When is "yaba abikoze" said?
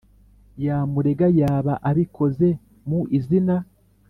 1.39-2.49